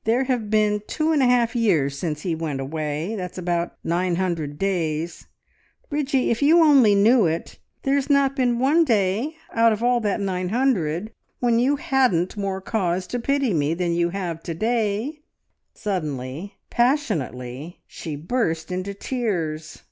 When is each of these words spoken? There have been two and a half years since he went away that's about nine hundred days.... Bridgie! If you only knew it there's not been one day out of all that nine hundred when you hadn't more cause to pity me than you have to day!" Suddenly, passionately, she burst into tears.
There 0.04 0.22
have 0.22 0.50
been 0.50 0.82
two 0.86 1.10
and 1.10 1.20
a 1.20 1.26
half 1.26 1.56
years 1.56 1.98
since 1.98 2.20
he 2.20 2.32
went 2.36 2.60
away 2.60 3.16
that's 3.16 3.38
about 3.38 3.76
nine 3.82 4.14
hundred 4.14 4.56
days.... 4.56 5.26
Bridgie! 5.88 6.30
If 6.30 6.42
you 6.42 6.62
only 6.62 6.94
knew 6.94 7.26
it 7.26 7.58
there's 7.82 8.08
not 8.08 8.36
been 8.36 8.60
one 8.60 8.84
day 8.84 9.34
out 9.52 9.72
of 9.72 9.82
all 9.82 9.98
that 10.02 10.20
nine 10.20 10.50
hundred 10.50 11.12
when 11.40 11.58
you 11.58 11.74
hadn't 11.74 12.36
more 12.36 12.60
cause 12.60 13.08
to 13.08 13.18
pity 13.18 13.52
me 13.52 13.74
than 13.74 13.92
you 13.92 14.10
have 14.10 14.44
to 14.44 14.54
day!" 14.54 15.22
Suddenly, 15.74 16.58
passionately, 16.70 17.80
she 17.88 18.14
burst 18.14 18.70
into 18.70 18.94
tears. 18.94 19.82